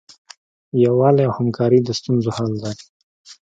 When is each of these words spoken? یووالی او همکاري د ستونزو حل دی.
یووالی 0.83 1.23
او 1.27 1.33
همکاري 1.39 1.79
د 1.83 1.89
ستونزو 1.99 2.29
حل 2.37 2.51
دی. 2.63 2.75